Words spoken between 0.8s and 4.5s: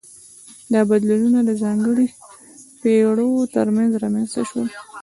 بدلونونه د ځانګړو پیړیو ترمنځ رامنځته